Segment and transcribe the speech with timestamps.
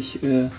[0.00, 0.50] ich äh,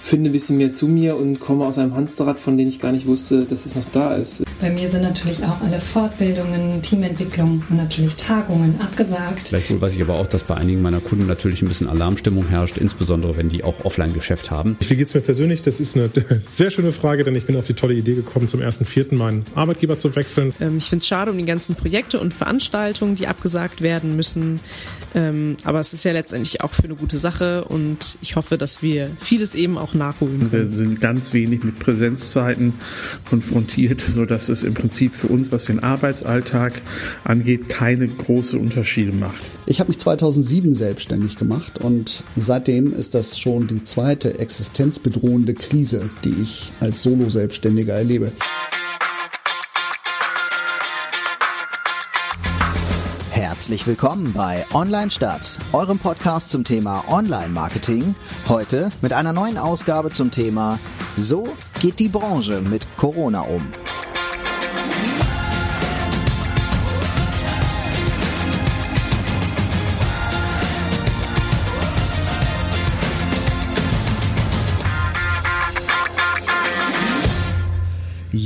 [0.00, 2.92] finde ein bisschen mehr zu mir und komme aus einem Hamsterrad, von dem ich gar
[2.92, 4.44] nicht wusste, dass es noch da ist.
[4.60, 9.48] Bei mir sind natürlich auch alle Fortbildungen, Teamentwicklung und natürlich Tagungen abgesagt.
[9.48, 12.76] Gleichwohl weiß ich aber auch, dass bei einigen meiner Kunden natürlich ein bisschen Alarmstimmung herrscht,
[12.76, 14.76] insbesondere wenn die auch Offline-Geschäft haben.
[14.86, 15.62] Wie geht es mir persönlich?
[15.62, 16.10] Das ist eine
[16.46, 19.14] sehr schöne Frage, denn ich bin auf die tolle Idee gekommen, zum 1.4.
[19.14, 20.52] meinen Arbeitgeber zu wechseln.
[20.60, 24.60] Ähm, ich finde es schade um die ganzen Projekte und Veranstaltungen, die abgesagt werden müssen.
[25.14, 28.82] Ähm, aber es ist ja letztendlich auch für eine gute Sache und ich hoffe, dass
[28.82, 30.70] wir vieles eben auch nachholen können.
[30.70, 32.74] Wir sind ganz wenig mit Präsenzzeiten
[33.28, 36.74] konfrontiert, sodass es im Prinzip für uns, was den Arbeitsalltag
[37.24, 39.40] angeht, keine große Unterschiede macht.
[39.66, 46.10] Ich habe mich 2007 selbstständig gemacht und seitdem ist das schon die zweite existenzbedrohende Krise,
[46.24, 48.32] die ich als Solo-Selbstständiger erlebe.
[53.60, 58.14] Herzlich willkommen bei Online Stadt, eurem Podcast zum Thema Online-Marketing.
[58.48, 60.78] Heute mit einer neuen Ausgabe zum Thema
[61.18, 63.62] So geht die Branche mit Corona um.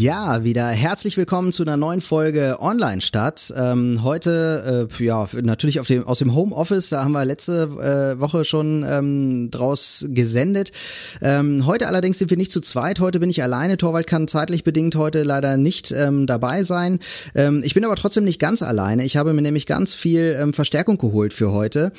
[0.05, 3.51] Ja, wieder herzlich willkommen zu einer neuen Folge Online Stadt.
[3.57, 8.21] Ähm, heute, äh, ja, natürlich auf dem, aus dem Homeoffice, da haben wir letzte äh,
[8.21, 10.73] Woche schon ähm, draus gesendet.
[11.23, 13.79] Ähm, heute allerdings sind wir nicht zu zweit, heute bin ich alleine.
[13.79, 16.99] Torwald kann zeitlich bedingt heute leider nicht ähm, dabei sein.
[17.35, 19.07] Ähm, ich bin aber trotzdem nicht ganz alleine.
[19.07, 21.93] Ich habe mir nämlich ganz viel ähm, Verstärkung geholt für heute.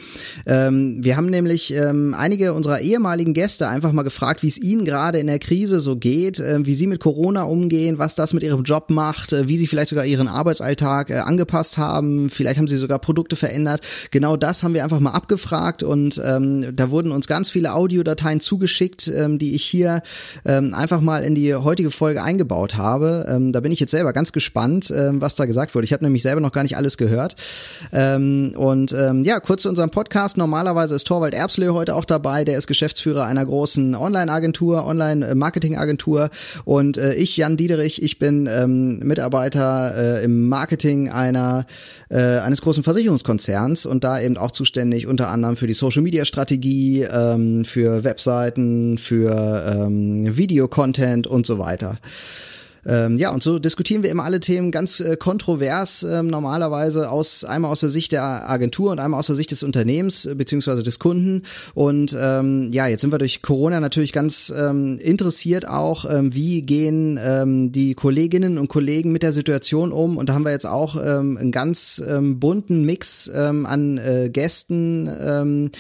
[0.45, 4.86] Ähm, wir haben nämlich ähm, einige unserer ehemaligen Gäste einfach mal gefragt, wie es ihnen
[4.86, 8.33] gerade in der Krise so geht, äh, wie sie mit Corona umgehen sehen, was das
[8.33, 12.29] mit ihrem Job macht, äh, wie sie vielleicht sogar ihren Arbeitsalltag äh, angepasst haben.
[12.29, 13.81] Vielleicht haben sie sogar Produkte verändert.
[14.11, 18.39] Genau das haben wir einfach mal abgefragt und ähm, da wurden uns ganz viele Audiodateien
[18.39, 20.02] zugeschickt, ähm, die ich hier
[20.45, 23.25] ähm, einfach mal in die heutige Folge eingebaut habe.
[23.29, 25.85] Ähm, da bin ich jetzt selber ganz gespannt, ähm, was da gesagt wurde.
[25.85, 27.36] Ich habe nämlich selber noch gar nicht alles gehört.
[27.91, 30.37] Ähm, und ähm, ja, kurz zu unserem Podcast.
[30.37, 32.45] Normalerweise ist Torwald Erbslö heute auch dabei.
[32.45, 36.30] Der ist Geschäftsführer einer großen Online-Agentur, Online-Marketing-Agentur.
[36.65, 38.01] Und äh, ich, Jan Diederich, Friedrich.
[38.01, 41.65] Ich bin ähm, Mitarbeiter äh, im Marketing einer
[42.09, 46.25] äh, eines großen Versicherungskonzerns und da eben auch zuständig unter anderem für die Social Media
[46.25, 51.97] Strategie, ähm, für Webseiten, für ähm, Videocontent und so weiter.
[52.85, 57.43] Ähm, ja, und so diskutieren wir immer alle Themen ganz äh, kontrovers, ähm, normalerweise aus
[57.43, 60.83] einmal aus der Sicht der Agentur und einmal aus der Sicht des Unternehmens äh, beziehungsweise
[60.83, 61.43] des Kunden.
[61.73, 66.61] Und ähm, ja, jetzt sind wir durch Corona natürlich ganz ähm, interessiert auch, ähm, wie
[66.61, 70.17] gehen ähm, die Kolleginnen und Kollegen mit der Situation um.
[70.17, 74.29] Und da haben wir jetzt auch ähm, einen ganz ähm, bunten Mix ähm, an äh,
[74.29, 75.71] Gästen ähm,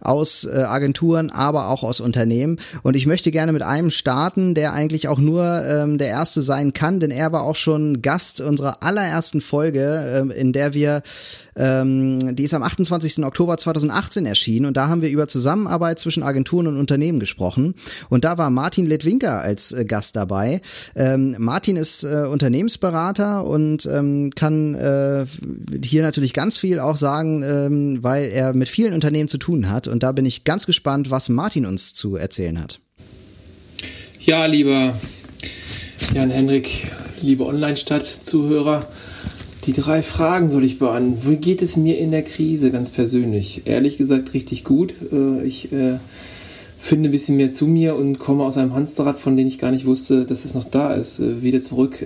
[0.00, 2.58] aus äh, Agenturen, aber auch aus Unternehmen.
[2.82, 6.72] Und ich möchte gerne mit einem starten, der eigentlich auch nur ähm, der erste sein
[6.72, 11.04] kann, denn er war auch schon Gast unserer allerersten Folge, äh, in der wir
[11.60, 13.24] ähm, die ist am 28.
[13.24, 17.74] Oktober 2018 erschienen und da haben wir über Zusammenarbeit zwischen Agenturen und Unternehmen gesprochen.
[18.08, 20.62] Und da war Martin Ledwinker als äh, Gast dabei.
[20.96, 25.26] Ähm, Martin ist äh, Unternehmensberater und ähm, kann äh,
[25.84, 29.86] hier natürlich ganz viel auch sagen, ähm, weil er mit vielen Unternehmen zu tun hat.
[29.86, 32.80] Und da bin ich ganz gespannt, was Martin uns zu erzählen hat.
[34.20, 34.94] Ja, lieber
[36.12, 36.90] Jan-Henrik,
[37.22, 38.84] liebe Online-Stadt-Zuhörer,
[39.66, 41.30] die drei Fragen soll ich beantworten.
[41.30, 43.62] Wie geht es mir in der Krise ganz persönlich?
[43.66, 44.92] Ehrlich gesagt richtig gut.
[45.12, 45.98] Äh, ich äh,
[46.80, 49.70] finde ein bisschen mehr zu mir und komme aus einem Hamsterrad, von dem ich gar
[49.70, 51.20] nicht wusste, dass es noch da ist.
[51.20, 52.04] Äh, wieder zurück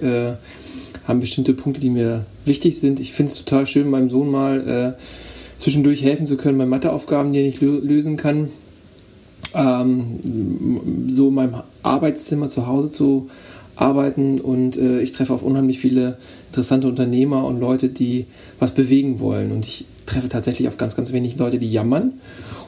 [1.05, 3.01] haben bestimmte Punkte, die mir wichtig sind.
[3.01, 4.97] Ich finde es total schön, meinem Sohn mal
[5.59, 8.49] zwischendurch helfen zu können bei Matheaufgaben, die er nicht lösen kann.
[9.55, 13.29] Ähm, so in meinem Arbeitszimmer zu Hause zu
[13.77, 16.17] arbeiten und äh, ich treffe auf unheimlich viele
[16.49, 18.27] interessante Unternehmer und Leute, die
[18.59, 19.53] was bewegen wollen.
[19.53, 22.13] Und ich treffe tatsächlich auf ganz, ganz wenig Leute, die jammern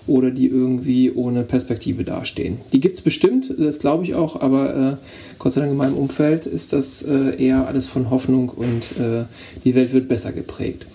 [0.07, 2.59] oder die irgendwie ohne Perspektive dastehen.
[2.73, 4.97] Die gibt es bestimmt, das glaube ich auch, aber äh,
[5.39, 9.25] Gott sei Dank in meinem Umfeld ist das äh, eher alles von Hoffnung und äh,
[9.65, 10.87] die Welt wird besser geprägt.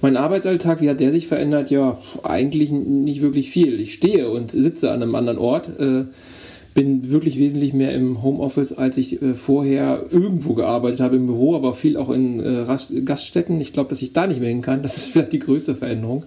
[0.00, 1.70] Mein Arbeitsalltag, wie hat der sich verändert?
[1.70, 3.80] Ja, eigentlich nicht wirklich viel.
[3.80, 6.04] Ich stehe und sitze an einem anderen Ort äh,
[6.78, 11.56] bin wirklich wesentlich mehr im Homeoffice, als ich äh, vorher irgendwo gearbeitet habe, im Büro,
[11.56, 12.64] aber viel auch in äh,
[13.04, 13.60] Gaststätten.
[13.60, 14.80] Ich glaube, dass ich da nicht mehr hin kann.
[14.80, 16.22] Das ist vielleicht die größte Veränderung.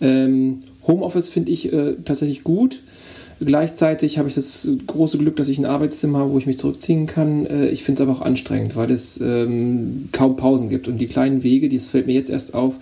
[0.00, 2.80] Ähm, Homeoffice finde ich äh, tatsächlich gut.
[3.40, 7.06] Gleichzeitig habe ich das große Glück, dass ich ein Arbeitszimmer habe, wo ich mich zurückziehen
[7.06, 7.44] kann.
[7.44, 10.88] Äh, ich finde es aber auch anstrengend, weil es ähm, kaum Pausen gibt.
[10.88, 12.76] Und die kleinen Wege, das fällt mir jetzt erst auf,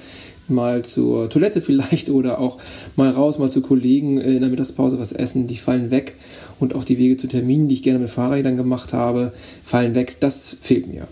[0.48, 2.58] mal zur Toilette vielleicht oder auch
[2.94, 6.14] mal raus, mal zu Kollegen in der Mittagspause was essen, die fallen weg.
[6.58, 9.32] Und auch die Wege zu Terminen, die ich gerne mit Fahrrädern gemacht habe,
[9.64, 10.16] fallen weg.
[10.20, 11.06] Das fehlt mir.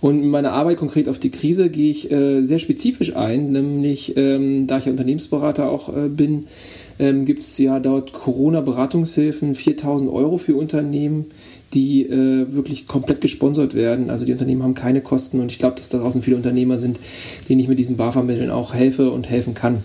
[0.00, 4.16] Und in meiner Arbeit konkret auf die Krise gehe ich äh, sehr spezifisch ein, nämlich
[4.16, 6.44] ähm, da ich ja Unternehmensberater auch äh, bin,
[6.98, 11.26] ähm, gibt es ja dort Corona-Beratungshilfen, 4000 Euro für Unternehmen,
[11.74, 14.10] die äh, wirklich komplett gesponsert werden.
[14.10, 17.00] Also die Unternehmen haben keine Kosten und ich glaube, dass da draußen viele Unternehmer sind,
[17.48, 19.78] denen ich mit diesen BAFA-Mitteln auch helfe und helfen kann.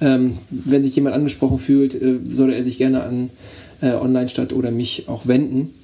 [0.00, 3.30] Ähm, wenn sich jemand angesprochen fühlt, äh, soll er sich gerne an
[3.80, 5.74] äh, Online-Stadt oder mich auch wenden.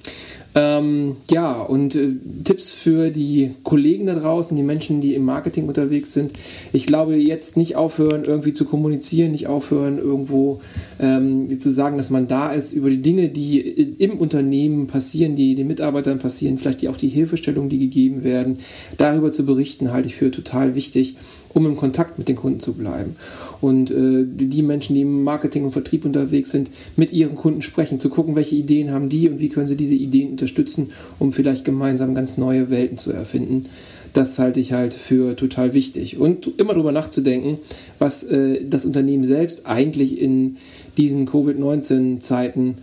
[0.57, 2.13] Ähm, ja, und äh,
[2.45, 6.31] Tipps für die Kollegen da draußen, die Menschen, die im Marketing unterwegs sind.
[6.71, 10.61] Ich glaube, jetzt nicht aufhören, irgendwie zu kommunizieren, nicht aufhören, irgendwo
[10.99, 15.55] ähm, zu sagen, dass man da ist, über die Dinge, die im Unternehmen passieren, die
[15.55, 18.59] den Mitarbeitern passieren, vielleicht die, auch die Hilfestellungen, die gegeben werden,
[18.95, 21.17] darüber zu berichten, halte ich für total wichtig
[21.55, 23.15] um im Kontakt mit den Kunden zu bleiben.
[23.61, 27.97] Und äh, die Menschen, die im Marketing und Vertrieb unterwegs sind, mit ihren Kunden sprechen,
[27.97, 31.65] zu gucken, welche Ideen haben die und wie können sie diese Ideen unterstützen, um vielleicht
[31.65, 33.65] gemeinsam ganz neue Welten zu erfinden.
[34.13, 36.17] Das halte ich halt für total wichtig.
[36.17, 37.57] Und immer darüber nachzudenken,
[37.99, 40.57] was äh, das Unternehmen selbst eigentlich in
[40.97, 42.75] diesen Covid-19-Zeiten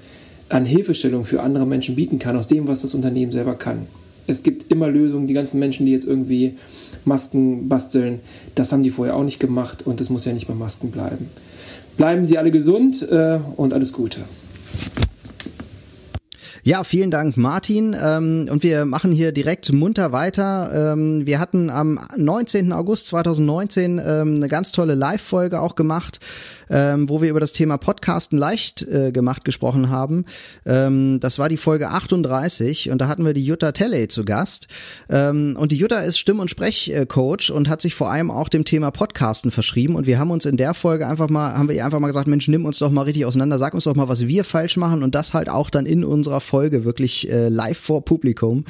[0.51, 3.87] an Hilfestellung für andere Menschen bieten kann, aus dem, was das Unternehmen selber kann.
[4.27, 6.55] Es gibt immer Lösungen, die ganzen Menschen, die jetzt irgendwie
[7.05, 8.21] Masken basteln.
[8.55, 11.29] Das haben die vorher auch nicht gemacht und das muss ja nicht bei Masken bleiben.
[11.97, 14.21] Bleiben Sie alle gesund äh, und alles Gute.
[16.65, 17.97] Ja, vielen Dank, Martin.
[18.01, 20.93] Ähm, und wir machen hier direkt munter weiter.
[20.93, 22.73] Ähm, wir hatten am 19.
[22.73, 26.21] August 2019 ähm, eine ganz tolle Live-Folge auch gemacht,
[26.73, 30.25] ähm, wo wir über das Thema Podcasten leicht äh, gemacht gesprochen haben.
[30.67, 34.67] Ähm, das war die Folge 38 und da hatten wir die Jutta Telley zu Gast.
[35.09, 38.65] Ähm, und die Jutta ist Stimm- und Sprechcoach und hat sich vor allem auch dem
[38.65, 39.95] Thema Podcasten verschrieben.
[39.95, 42.27] Und wir haben uns in der Folge einfach mal, haben wir ihr einfach mal gesagt,
[42.27, 45.03] Mensch, nimm uns doch mal richtig auseinander, sag uns doch mal, was wir falsch machen
[45.03, 48.65] und das halt auch dann in unserer Folge wirklich äh, live vor Publikum.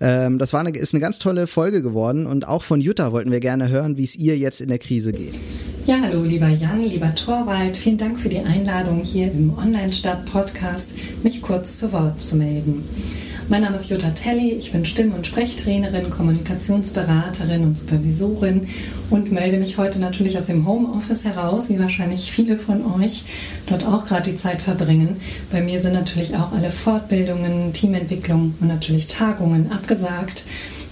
[0.00, 3.30] Ähm, das war eine, ist eine ganz tolle Folge geworden und auch von Jutta wollten
[3.30, 5.40] wir gerne hören, wie es ihr jetzt in der Krise geht.
[5.86, 7.14] Ja, hallo, lieber Jan, lieber
[7.46, 7.76] Torwald.
[7.76, 12.82] Vielen Dank für die Einladung hier im Online-Stadt-Podcast, mich kurz zu Wort zu melden.
[13.48, 18.66] Mein Name ist Jutta Telly, ich bin Stimm- und Sprechtrainerin, Kommunikationsberaterin und Supervisorin
[19.10, 23.22] und melde mich heute natürlich aus dem Homeoffice heraus, wie wahrscheinlich viele von euch
[23.68, 25.16] dort auch gerade die Zeit verbringen.
[25.52, 30.42] Bei mir sind natürlich auch alle Fortbildungen, Teamentwicklung und natürlich Tagungen abgesagt.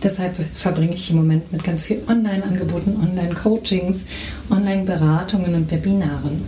[0.04, 4.04] Deshalb verbringe ich im Moment mit ganz viel Online-Angeboten, Online-Coachings,
[4.50, 6.42] Online-Beratungen und Webinaren.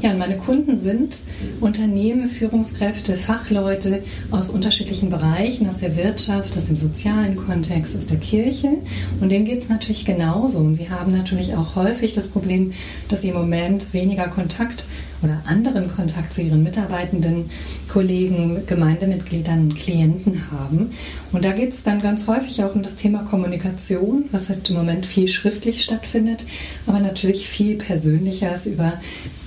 [0.00, 1.18] Ja, und meine Kunden sind
[1.60, 8.16] Unternehmen, Führungskräfte, Fachleute aus unterschiedlichen Bereichen, aus der Wirtschaft, aus dem sozialen Kontext, aus der
[8.16, 8.78] Kirche.
[9.20, 10.58] Und denen geht es natürlich genauso.
[10.58, 12.72] Und sie haben natürlich auch häufig das Problem,
[13.08, 14.84] dass sie im Moment weniger Kontakt
[15.22, 17.50] oder anderen Kontakt zu ihren Mitarbeitenden,
[17.88, 20.92] Kollegen, Gemeindemitgliedern und Klienten haben.
[21.32, 24.76] Und da geht es dann ganz häufig auch um das Thema Kommunikation, was halt im
[24.76, 26.44] Moment viel schriftlich stattfindet,
[26.86, 28.94] aber natürlich viel persönlicher ist über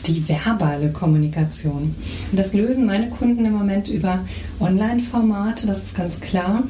[0.05, 1.95] die verbale Kommunikation.
[2.31, 4.19] Und das lösen meine Kunden im Moment über
[4.59, 6.63] Online-Formate, das ist ganz klar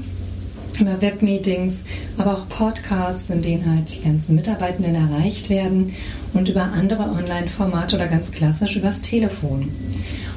[0.80, 1.84] über Webmeetings,
[2.18, 5.94] aber auch Podcasts, in denen halt die ganzen Mitarbeitenden erreicht werden
[6.34, 9.70] und über andere Online-Formate oder ganz klassisch übers Telefon.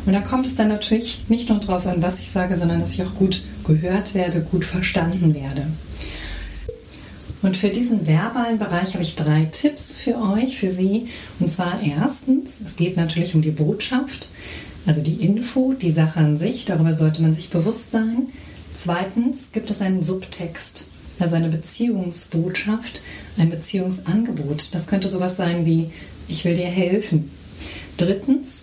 [0.04, 2.92] Und da kommt es dann natürlich nicht nur darauf an, was ich sage, sondern dass
[2.92, 5.66] ich auch gut gehört werde, gut verstanden werde.
[7.42, 11.08] Und für diesen verbalen Bereich habe ich drei Tipps für euch, für Sie.
[11.38, 14.30] Und zwar erstens, es geht natürlich um die Botschaft,
[14.86, 18.28] also die Info, die Sache an sich, darüber sollte man sich bewusst sein.
[18.74, 20.88] Zweitens gibt es einen Subtext,
[21.18, 23.02] also eine Beziehungsbotschaft,
[23.38, 24.74] ein Beziehungsangebot.
[24.74, 25.90] Das könnte sowas sein wie,
[26.28, 27.30] ich will dir helfen.
[27.96, 28.60] Drittens,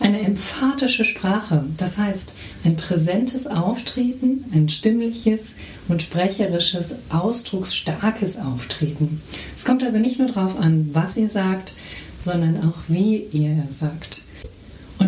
[0.00, 5.52] eine emphatische Sprache, das heißt ein präsentes Auftreten, ein stimmliches
[5.88, 9.22] und sprecherisches, ausdrucksstarkes Auftreten.
[9.54, 11.74] Es kommt also nicht nur darauf an, was ihr sagt,
[12.18, 14.21] sondern auch wie ihr sagt.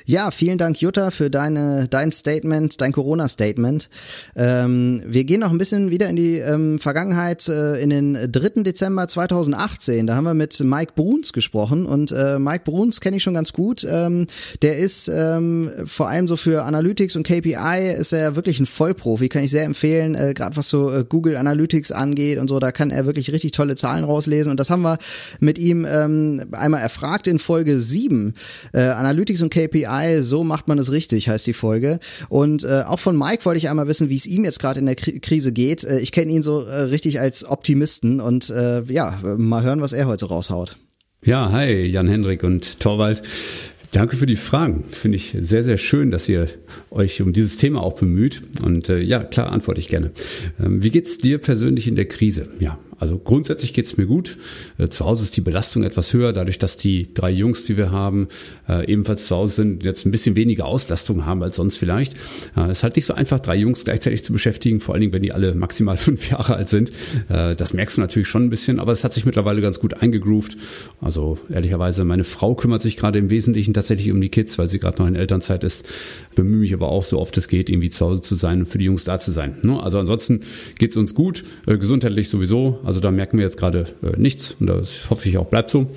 [0.10, 3.90] Ja, vielen Dank, Jutta, für deine, dein Statement, dein Corona-Statement.
[4.38, 8.64] Ähm, wir gehen noch ein bisschen wieder in die ähm, Vergangenheit, äh, in den 3.
[8.64, 10.08] Dezember 2018.
[10.08, 13.52] Da haben wir mit Mike Bruns gesprochen und äh, Mike Bruns kenne ich schon ganz
[13.52, 13.84] gut.
[13.84, 14.28] Ähm,
[14.62, 19.28] der ist ähm, vor allem so für Analytics und KPI ist er wirklich ein Vollprofi,
[19.28, 22.72] kann ich sehr empfehlen, äh, gerade was so äh, Google Analytics angeht und so, da
[22.72, 25.00] kann er wirklich richtig tolle Zahlen rauslesen und das haben wir
[25.42, 28.36] mit ihm ähm, einmal erfragt in Folge 7.
[28.72, 32.00] Äh, Analytics und KPI Ei, so macht man es richtig, heißt die Folge.
[32.30, 34.86] Und äh, auch von Mike wollte ich einmal wissen, wie es ihm jetzt gerade in
[34.86, 35.84] der Kri Krise geht.
[35.84, 39.94] Äh, ich kenne ihn so äh, richtig als Optimisten und äh, ja, mal hören, was
[39.94, 40.78] er heute raushaut.
[41.26, 43.24] Ja, hi, Jan-Hendrik und Torwald.
[43.92, 44.84] Danke für die Fragen.
[44.92, 46.48] Finde ich sehr, sehr schön, dass ihr
[46.92, 48.44] euch um dieses Thema auch bemüht.
[48.64, 50.12] Und äh, ja, klar, antworte ich gerne.
[50.64, 52.48] Ähm, wie geht's dir persönlich in der Krise?
[52.60, 54.38] Ja, also grundsätzlich geht's mir gut.
[54.78, 57.92] Äh, zu Hause ist die Belastung etwas höher, dadurch, dass die drei Jungs, die wir
[57.92, 58.28] haben,
[58.68, 62.16] äh, ebenfalls zu Hause sind, jetzt ein bisschen weniger Auslastung haben als sonst vielleicht.
[62.56, 65.22] Es ist halt nicht so einfach, drei Jungs gleichzeitig zu beschäftigen, vor allen Dingen, wenn
[65.22, 66.92] die alle maximal fünf Jahre alt sind.
[67.30, 70.02] Äh, das merkst du natürlich schon ein bisschen, aber es hat sich mittlerweile ganz gut
[70.02, 70.58] eingegroovt.
[71.02, 74.80] Also ehrlicherweise, meine Frau kümmert sich gerade im Wesentlichen tatsächlich um die Kids, weil sie
[74.80, 75.88] gerade noch in Elternzeit ist.
[76.36, 78.78] Bemühe mich aber auch so oft es geht, irgendwie zu Hause zu sein und für
[78.78, 79.58] die Jungs da zu sein.
[79.64, 79.82] Ne?
[79.82, 80.42] Also ansonsten
[80.78, 82.80] geht's uns gut, gesundheitlich sowieso.
[82.88, 85.92] Also da merken wir jetzt gerade äh, nichts und das hoffe ich auch bleibt so.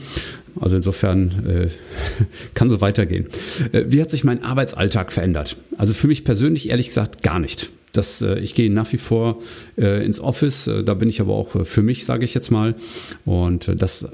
[0.61, 1.69] Also insofern äh,
[2.55, 3.29] kann so weitergehen.
[3.71, 5.57] Äh, wie hat sich mein Arbeitsalltag verändert?
[5.79, 7.71] Also für mich persönlich ehrlich gesagt gar nicht.
[7.93, 9.39] Das, äh, ich gehe nach wie vor
[9.77, 12.51] äh, ins Office, äh, da bin ich aber auch äh, für mich, sage ich jetzt
[12.51, 12.75] mal.
[13.25, 14.09] Und äh, dass, äh,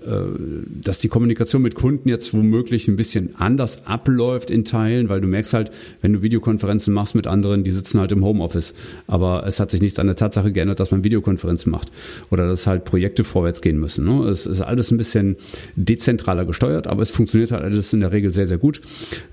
[0.69, 5.29] dass die Kommunikation mit Kunden jetzt womöglich ein bisschen anders abläuft in Teilen, weil du
[5.29, 8.75] merkst halt, wenn du Videokonferenzen machst mit anderen, die sitzen halt im Homeoffice.
[9.07, 11.91] Aber es hat sich nichts an der Tatsache geändert, dass man Videokonferenzen macht
[12.31, 14.05] oder dass halt Projekte vorwärts gehen müssen.
[14.05, 14.27] Ne?
[14.29, 15.37] Es ist alles ein bisschen
[15.75, 18.81] dezentraler gesteuert, aber es funktioniert halt alles in der Regel sehr, sehr gut.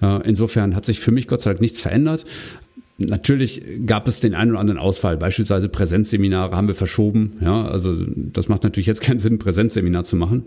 [0.01, 2.25] Äh, insofern hat sich für mich Gott sei Dank nichts verändert.
[2.97, 5.17] Natürlich gab es den einen oder anderen Ausfall.
[5.17, 7.33] Beispielsweise Präsenzseminare haben wir verschoben.
[7.41, 10.43] Ja, also das macht natürlich jetzt keinen Sinn, Präsenzseminar zu machen.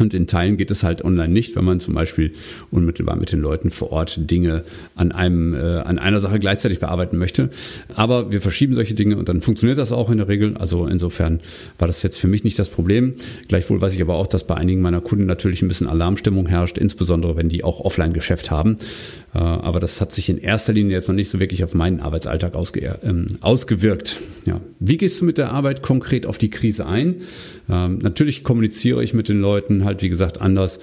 [0.00, 2.32] Und in Teilen geht es halt online nicht, wenn man zum Beispiel
[2.70, 4.64] unmittelbar mit den Leuten vor Ort Dinge
[4.94, 7.50] an einem, äh, an einer Sache gleichzeitig bearbeiten möchte.
[7.94, 10.56] Aber wir verschieben solche Dinge und dann funktioniert das auch in der Regel.
[10.56, 11.40] Also insofern
[11.78, 13.14] war das jetzt für mich nicht das Problem.
[13.48, 16.78] Gleichwohl weiß ich aber auch, dass bei einigen meiner Kunden natürlich ein bisschen Alarmstimmung herrscht,
[16.78, 18.76] insbesondere wenn die auch Offline-Geschäft haben.
[19.34, 22.00] Äh, aber das hat sich in erster Linie jetzt noch nicht so wirklich auf meinen
[22.00, 24.16] Arbeitsalltag ausge, äh, ausgewirkt.
[24.46, 24.60] Ja.
[24.78, 27.16] Wie gehst du mit der Arbeit konkret auf die Krise ein?
[27.68, 30.78] Ähm, natürlich kommuniziere ich mit den Leuten halt, wie gesagt, anders.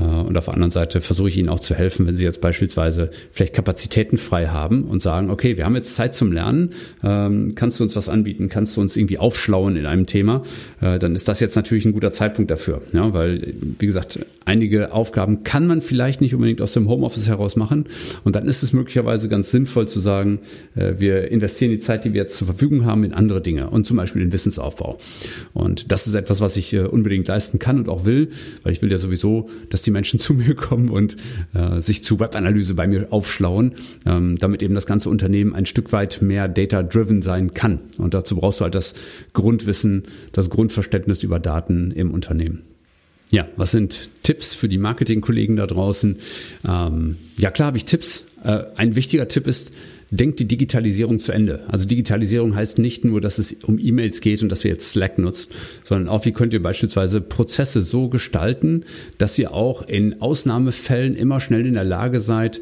[0.00, 2.40] Äh, und auf der anderen Seite versuche ich ihnen auch zu helfen, wenn sie jetzt
[2.40, 6.70] beispielsweise vielleicht Kapazitäten frei haben und sagen, okay, wir haben jetzt Zeit zum Lernen.
[7.02, 8.48] Ähm, kannst du uns was anbieten?
[8.48, 10.42] Kannst du uns irgendwie aufschlauen in einem Thema?
[10.80, 12.82] Äh, dann ist das jetzt natürlich ein guter Zeitpunkt dafür.
[12.92, 17.56] Ja, weil, wie gesagt, einige Aufgaben kann man vielleicht nicht unbedingt aus dem Homeoffice heraus
[17.56, 17.84] machen.
[18.24, 20.40] Und dann ist es möglicherweise ganz sinnvoll zu sagen,
[20.76, 23.86] äh, wir investieren die Zeit, die wir jetzt zur Verfügung haben, in andere Dinge und
[23.86, 24.98] zum Beispiel den Wissensaufbau.
[25.52, 28.28] Und das ist etwas, was ich unbedingt leisten kann und auch will,
[28.62, 31.16] weil ich will ja sowieso, dass die Menschen zu mir kommen und
[31.54, 33.72] äh, sich zu Webanalyse bei mir aufschlauen,
[34.06, 37.80] ähm, damit eben das ganze Unternehmen ein Stück weit mehr data-driven sein kann.
[37.98, 38.94] Und dazu brauchst du halt das
[39.32, 42.62] Grundwissen, das Grundverständnis über Daten im Unternehmen.
[43.30, 46.16] Ja, was sind Tipps für die Marketingkollegen da draußen?
[46.68, 48.24] Ähm, ja, klar habe ich Tipps.
[48.42, 49.70] Äh, ein wichtiger Tipp ist,
[50.10, 51.62] denkt die Digitalisierung zu Ende.
[51.68, 55.18] Also Digitalisierung heißt nicht nur, dass es um E-Mails geht und dass ihr jetzt Slack
[55.18, 58.84] nutzt, sondern auch, wie könnt ihr beispielsweise Prozesse so gestalten,
[59.18, 62.60] dass ihr auch in Ausnahmefällen immer schnell in der Lage seid,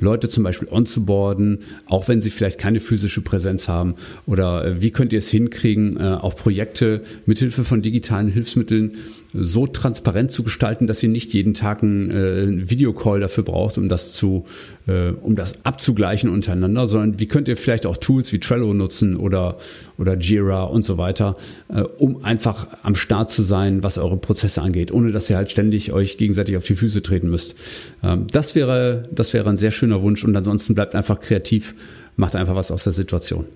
[0.00, 3.94] Leute zum Beispiel onzuboarden, auch wenn sie vielleicht keine physische Präsenz haben?
[4.26, 8.92] Oder äh, wie könnt ihr es hinkriegen, äh, auch Projekte mithilfe von digitalen Hilfsmitteln
[9.32, 13.88] so transparent zu gestalten, dass ihr nicht jeden Tag einen äh, Videocall dafür braucht, um
[13.88, 14.44] das zu,
[14.86, 19.16] äh, um das abzugleichen untereinander, sondern wie könnt ihr vielleicht auch Tools wie Trello nutzen
[19.16, 19.58] oder
[19.98, 21.36] oder Jira und so weiter,
[21.68, 25.50] äh, um einfach am Start zu sein, was eure Prozesse angeht, ohne dass ihr halt
[25.50, 27.54] ständig euch gegenseitig auf die Füße treten müsst.
[28.02, 31.74] Ähm, das wäre das wäre ein sehr schöner Wunsch und ansonsten bleibt einfach kreativ,
[32.16, 33.46] macht einfach was aus der Situation.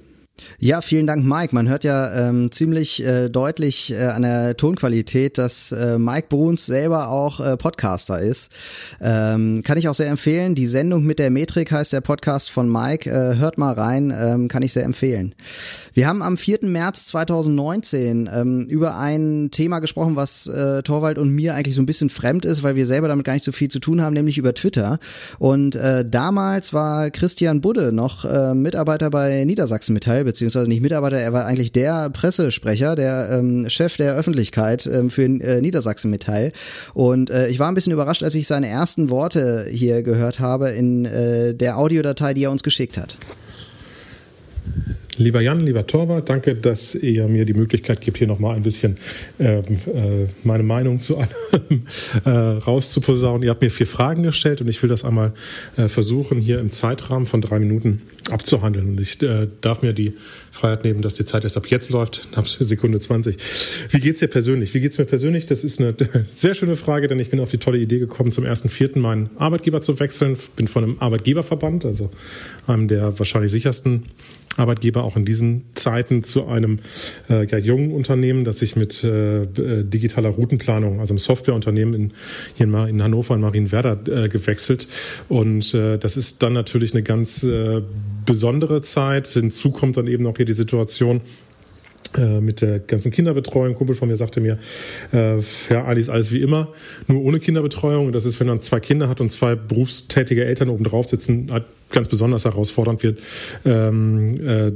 [0.58, 1.54] Ja, vielen Dank, Mike.
[1.54, 6.66] Man hört ja ähm, ziemlich äh, deutlich äh, an der Tonqualität, dass äh, Mike Bruns
[6.66, 8.50] selber auch äh, Podcaster ist.
[9.00, 10.54] Ähm, kann ich auch sehr empfehlen.
[10.54, 13.08] Die Sendung mit der Metrik heißt der Podcast von Mike.
[13.08, 15.34] Äh, hört mal rein, ähm, kann ich sehr empfehlen.
[15.92, 16.60] Wir haben am 4.
[16.62, 21.86] März 2019 ähm, über ein Thema gesprochen, was äh, Torwald und mir eigentlich so ein
[21.86, 24.38] bisschen fremd ist, weil wir selber damit gar nicht so viel zu tun haben, nämlich
[24.38, 24.98] über Twitter.
[25.38, 31.18] Und äh, damals war Christian Budde noch äh, Mitarbeiter bei Niedersachsen Metall beziehungsweise nicht Mitarbeiter,
[31.18, 36.52] er war eigentlich der Pressesprecher, der ähm, Chef der Öffentlichkeit ähm, für äh, Niedersachsen Metall.
[36.94, 40.70] Und äh, ich war ein bisschen überrascht, als ich seine ersten Worte hier gehört habe
[40.70, 43.16] in äh, der Audiodatei, die er uns geschickt hat.
[45.16, 48.96] Lieber Jan, lieber Torwart, danke, dass ihr mir die Möglichkeit gibt, hier nochmal ein bisschen
[49.38, 51.86] ähm, äh, meine Meinung zu allem
[52.24, 53.44] äh, rauszuposaunen.
[53.44, 55.32] Ihr habt mir vier Fragen gestellt und ich will das einmal
[55.76, 58.02] äh, versuchen, hier im Zeitrahmen von drei Minuten
[58.32, 58.88] abzuhandeln.
[58.88, 60.14] Und ich äh, darf mir die
[60.50, 63.36] Freiheit nehmen, dass die Zeit erst ab jetzt läuft, ab Sekunde 20.
[63.90, 64.74] Wie geht's dir persönlich?
[64.74, 65.46] Wie geht's mir persönlich?
[65.46, 65.94] Das ist eine
[66.30, 69.30] sehr schöne Frage, denn ich bin auf die tolle Idee gekommen, zum ersten Vierten meinen
[69.38, 70.36] Arbeitgeber zu wechseln.
[70.56, 72.10] Bin von einem Arbeitgeberverband, also
[72.66, 74.04] einem der wahrscheinlich sichersten
[74.56, 76.78] Arbeitgeber auch in diesen Zeiten zu einem
[77.28, 82.12] äh, ja, jungen Unternehmen, das sich mit äh, äh digitaler Routenplanung, also einem Softwareunternehmen in,
[82.54, 84.88] hier in, in Hannover und Marienwerder äh, gewechselt.
[85.28, 87.82] Und äh, das ist dann natürlich eine ganz äh,
[88.24, 89.28] besondere Zeit.
[89.28, 91.20] Hinzu kommt dann eben auch hier die Situation,
[92.40, 93.74] mit der ganzen Kinderbetreuung.
[93.74, 94.58] Kumpel von mir sagte mir,
[95.12, 95.36] äh,
[95.70, 96.68] ja, eigentlich ist alles wie immer,
[97.08, 98.12] nur ohne Kinderbetreuung.
[98.12, 101.64] Das ist, wenn man zwei Kinder hat und zwei berufstätige Eltern oben drauf sitzen, halt
[101.90, 103.20] ganz besonders herausfordernd wird.
[103.64, 104.72] Ähm, äh,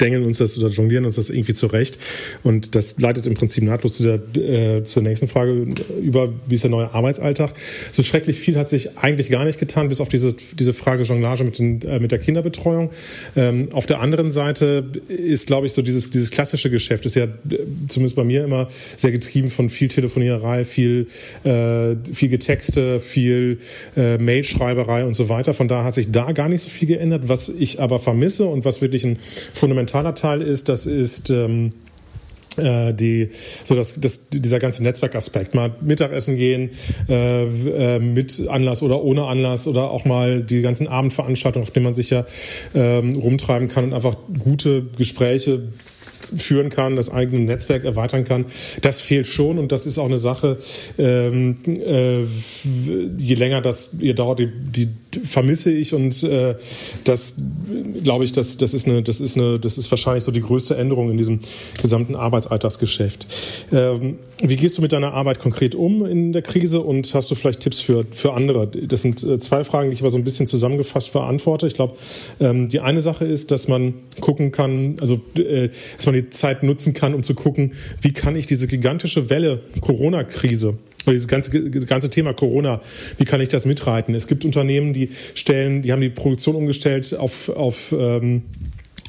[0.00, 1.98] dengeln uns das oder jonglieren uns das irgendwie zurecht.
[2.42, 5.66] Und das leitet im Prinzip nahtlos zu der, äh, zur nächsten Frage
[6.02, 7.54] über, wie ist der neue Arbeitsalltag.
[7.92, 11.44] So schrecklich viel hat sich eigentlich gar nicht getan, bis auf diese, diese Frage Jonglage
[11.44, 12.90] mit, den, äh, mit der Kinderbetreuung.
[13.36, 17.28] Ähm, auf der anderen Seite ist, glaube ich, so dieses, dieses klassische Geschäft, ist ja
[17.88, 21.06] zumindest bei mir immer sehr getrieben von viel Telefoniererei, viel,
[21.44, 23.58] äh, viel Getexte, viel
[23.96, 25.54] äh, Mailschreiberei und so weiter.
[25.54, 27.28] Von daher hat sich da gar nicht so viel geändert.
[27.28, 29.18] Was ich aber vermisse und was wirklich ein
[29.52, 31.70] fundamental fundamentaler Teil ist, das ist ähm,
[32.56, 33.30] äh, die
[33.64, 36.70] so das, das dieser ganze Netzwerkaspekt mal Mittagessen gehen
[37.08, 41.84] äh, äh, mit Anlass oder ohne Anlass oder auch mal die ganzen Abendveranstaltungen auf denen
[41.84, 42.24] man sich ja
[42.74, 45.62] ähm, rumtreiben kann und einfach gute Gespräche
[46.36, 48.46] führen kann, das eigene Netzwerk erweitern kann.
[48.80, 50.56] Das fehlt schon und das ist auch eine Sache,
[50.96, 52.22] ähm, äh,
[53.18, 54.88] je länger das ihr dauert, die, die
[55.22, 56.56] vermisse ich und äh,
[57.04, 57.36] das
[58.02, 60.76] glaube ich, das, das ist eine, das ist eine, das ist wahrscheinlich so die größte
[60.76, 61.40] Änderung in diesem
[61.80, 63.26] gesamten Arbeitsalltagsgeschäft.
[63.72, 67.34] Ähm, wie gehst du mit deiner Arbeit konkret um in der Krise und hast du
[67.34, 68.66] vielleicht Tipps für, für andere?
[68.66, 71.66] Das sind äh, zwei Fragen, die ich aber so ein bisschen zusammengefasst beantworte.
[71.66, 71.94] Ich glaube,
[72.40, 76.62] ähm, die eine Sache ist, dass man gucken kann, also äh, dass man die Zeit
[76.62, 80.78] nutzen kann, um zu gucken, wie kann ich diese gigantische Welle Corona-Krise
[81.12, 82.80] dieses ganze, ganze Thema Corona,
[83.18, 84.14] wie kann ich das mitreiten?
[84.14, 88.42] Es gibt Unternehmen, die stellen, die haben die Produktion umgestellt auf, auf ähm,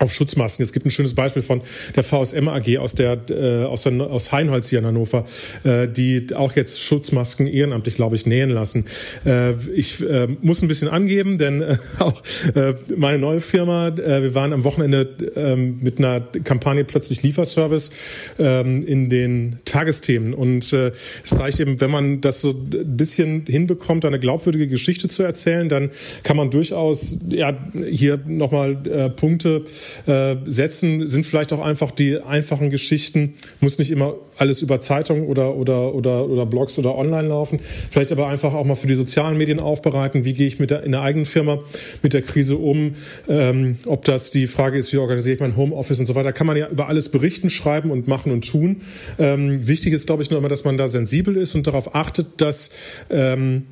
[0.06, 0.64] auf Schutzmasken.
[0.64, 1.62] Es gibt ein schönes Beispiel von
[1.96, 5.26] der VSM AG aus der äh, aus, der, aus Heinholz hier in Hannover,
[5.64, 8.86] äh, die auch jetzt Schutzmasken ehrenamtlich, glaube ich, nähen lassen.
[9.26, 12.22] Äh, ich äh, muss ein bisschen angeben, denn äh, auch
[12.56, 17.90] äh, meine neue Firma, äh, wir waren am Wochenende äh, mit einer Kampagne plötzlich Lieferservice
[18.40, 20.92] äh, in den Tagesthemen und äh,
[21.24, 25.68] es zeigt eben, wenn man das so ein bisschen hinbekommt, eine glaubwürdige Geschichte zu erzählen,
[25.68, 25.90] dann
[26.24, 27.58] kann man durchaus ja
[27.90, 29.66] hier nochmal äh, Punkte
[30.06, 35.28] äh, setzen, sind vielleicht auch einfach die einfachen Geschichten, muss nicht immer alles über Zeitungen
[35.28, 38.96] oder, oder, oder, oder Blogs oder online laufen, vielleicht aber einfach auch mal für die
[38.96, 41.60] sozialen Medien aufbereiten, wie gehe ich mit der, in der eigenen Firma
[42.02, 42.96] mit der Krise um,
[43.28, 46.48] ähm, ob das die Frage ist, wie organisiere ich mein Homeoffice und so weiter, kann
[46.48, 48.82] man ja über alles berichten, schreiben und machen und tun.
[49.20, 52.42] Ähm, wichtig ist, glaube ich, nur immer, dass man da sensibel ist und darauf achtet,
[52.42, 52.72] dass
[53.10, 53.64] ähm,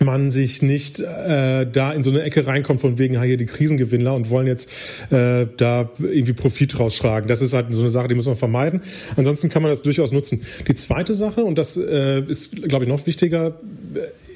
[0.00, 4.14] man sich nicht äh, da in so eine Ecke reinkommt von wegen hier die Krisengewinnler
[4.14, 4.70] und wollen jetzt
[5.10, 7.28] äh, da irgendwie Profit rausschlagen.
[7.28, 8.80] Das ist halt so eine Sache, die muss man vermeiden.
[9.16, 10.42] Ansonsten kann man das durchaus nutzen.
[10.66, 13.54] Die zweite Sache, und das äh, ist, glaube ich, noch wichtiger,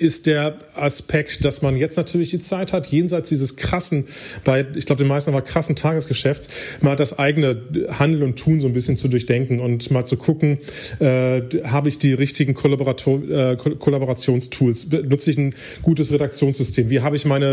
[0.00, 4.04] ist der Aspekt, dass man jetzt natürlich die Zeit hat, jenseits dieses krassen,
[4.44, 6.48] bei, ich glaube, den meisten aber krassen Tagesgeschäfts,
[6.80, 7.60] mal das eigene
[7.98, 10.58] Handeln und Tun so ein bisschen zu durchdenken und mal zu gucken,
[11.00, 17.16] äh, habe ich die richtigen Kollaborator, äh, Kollaborationstools, nutze ich ein gutes Redaktionssystem, wie habe
[17.16, 17.52] ich meine,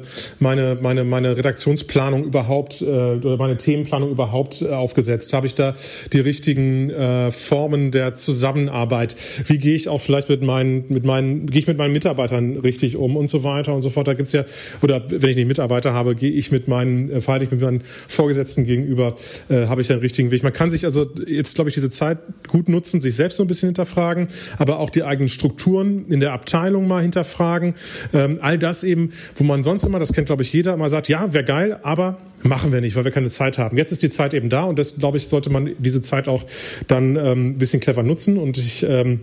[0.00, 0.06] äh,
[0.38, 5.74] meine, meine, meine Redaktionsplanung überhaupt äh, oder meine Themenplanung überhaupt äh, aufgesetzt, habe ich da
[6.12, 11.46] die richtigen äh, Formen der Zusammenarbeit, wie gehe ich auch vielleicht mit meinen, mit meinen,
[11.46, 14.08] gehe ich mit mit meinen Mitarbeitern richtig um und so weiter und so fort.
[14.08, 14.44] Da gibt's ja,
[14.82, 17.82] oder wenn ich nicht Mitarbeiter habe, gehe ich mit meinen, äh, verhalte ich mit meinen
[18.08, 19.14] Vorgesetzten gegenüber,
[19.48, 20.42] äh, habe ich einen richtigen Weg.
[20.42, 23.46] Man kann sich also jetzt, glaube ich, diese Zeit gut nutzen, sich selbst so ein
[23.46, 27.74] bisschen hinterfragen, aber auch die eigenen Strukturen in der Abteilung mal hinterfragen.
[28.14, 31.08] Ähm, all das eben, wo man sonst immer, das kennt, glaube ich, jeder, immer sagt,
[31.08, 33.76] ja, wäre geil, aber machen wir nicht, weil wir keine Zeit haben.
[33.76, 36.44] Jetzt ist die Zeit eben da und das, glaube ich, sollte man diese Zeit auch
[36.86, 39.20] dann ähm, ein bisschen clever nutzen und ich ähm,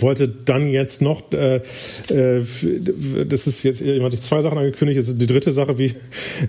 [0.00, 2.42] wollte dann jetzt noch, äh, äh,
[3.28, 5.92] das ist jetzt, immer hatte ich zwei Sachen angekündigt, jetzt die dritte Sache, wie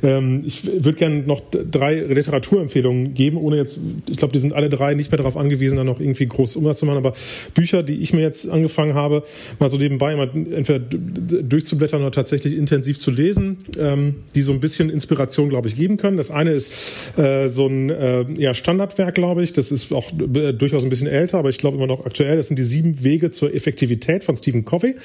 [0.02, 4.70] ähm, ich würde gerne noch drei Literaturempfehlungen geben, ohne jetzt, ich glaube, die sind alle
[4.70, 7.14] drei nicht mehr darauf angewiesen, dann noch irgendwie groß Umsatz zu machen, aber
[7.54, 9.24] Bücher, die ich mir jetzt angefangen habe,
[9.60, 14.60] mal so nebenbei immer entweder durchzublättern oder tatsächlich intensiv zu lesen, ähm, die so ein
[14.60, 16.18] bisschen Inspiration, glaube ich, geben können.
[16.18, 20.54] Das eine ist äh, so ein äh, ja, Standardwerk, glaube ich, das ist auch äh,
[20.54, 23.32] durchaus ein bisschen älter, aber ich glaube immer noch aktuell, das sind die sieben Wege
[23.32, 24.96] zur Effektivität von Stephen Covey.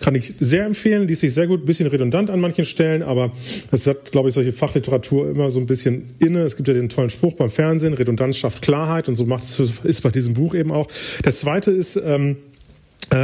[0.00, 3.32] Kann ich sehr empfehlen, liest sich sehr gut, bisschen redundant an manchen Stellen, aber
[3.70, 6.42] es hat, glaube ich, solche Fachliteratur immer so ein bisschen inne.
[6.42, 9.44] Es gibt ja den tollen Spruch beim Fernsehen, Redundanz schafft Klarheit und so macht
[9.84, 10.88] es bei diesem Buch eben auch.
[11.22, 12.47] Das zweite ist ähm, äh,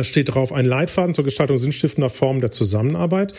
[0.02, 3.32] steht drauf ein Leitfaden zur Gestaltung sinnstiftender Formen der Zusammenarbeit.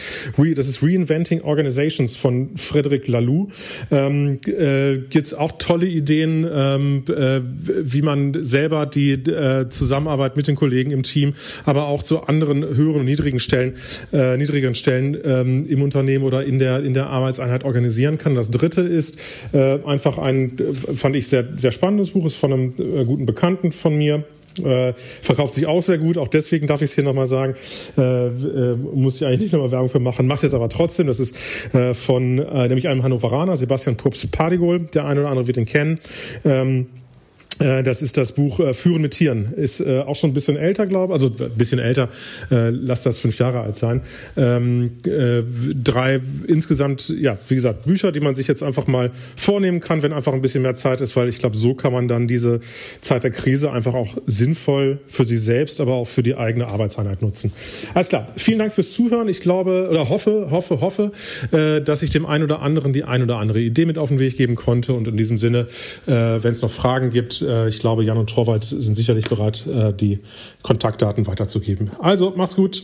[0.55, 3.47] das ist Reinventing Organizations von Frederic Laloux.
[3.91, 10.47] Ähm, äh, gibt's auch tolle Ideen, ähm, äh, wie man selber die äh, Zusammenarbeit mit
[10.47, 11.34] den Kollegen im Team,
[11.65, 13.75] aber auch zu anderen höheren und niedrigen Stellen,
[14.13, 18.36] äh, niedrigeren Stellen ähm, im Unternehmen oder in der in der Arbeitseinheit organisieren kann.
[18.36, 19.19] Das Dritte ist
[19.53, 20.58] äh, einfach ein,
[20.95, 24.23] fand ich sehr sehr spannendes Buch, ist von einem äh, guten Bekannten von mir
[24.63, 27.56] äh, verkauft sich auch sehr gut, auch deswegen darf ich es hier nochmal sagen.
[27.98, 31.08] Äh, äh, muss ich eigentlich nicht nochmal Werbung für machen, mache jetzt aber trotzdem.
[31.08, 31.36] Das ist
[31.74, 35.65] äh, von äh, nämlich einem Hannoveraner, Sebastian Probst Pardigol, der eine oder andere wird ihn
[35.65, 36.00] kennen.
[36.44, 37.05] Ähm, äh,
[37.60, 39.54] das ist das Buch äh, Führen mit Tieren.
[39.56, 41.22] Ist äh, auch schon ein bisschen älter, glaube ich.
[41.22, 42.10] Also ein bisschen älter.
[42.52, 44.02] Äh, lass das fünf Jahre alt sein.
[44.36, 45.41] Ähm, äh,
[45.84, 50.13] drei insgesamt, ja, wie gesagt, Bücher, die man sich jetzt einfach mal vornehmen kann, wenn
[50.13, 52.60] einfach ein bisschen mehr Zeit ist, weil ich glaube, so kann man dann diese
[53.02, 57.22] Zeit der Krise einfach auch sinnvoll für sich selbst, aber auch für die eigene Arbeitseinheit
[57.22, 57.52] nutzen.
[57.94, 58.28] Alles klar.
[58.36, 59.28] Vielen Dank fürs Zuhören.
[59.28, 61.12] Ich glaube oder hoffe, hoffe, hoffe,
[61.52, 64.20] äh, dass ich dem einen oder anderen die ein oder andere Idee mit auf den
[64.20, 64.94] Weg geben konnte.
[64.94, 65.68] Und in diesem Sinne,
[66.08, 69.65] äh, wenn es noch Fragen gibt, äh, ich glaube, Jan und Torwald sind sicherlich bereit,
[69.67, 70.19] äh, die
[70.62, 71.89] Kontaktdaten weiterzugeben.
[71.99, 72.84] Also, macht's gut.